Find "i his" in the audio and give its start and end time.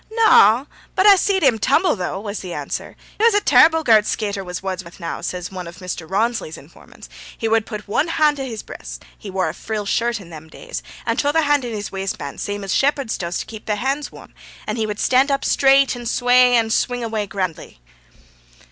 8.39-8.63, 11.65-11.91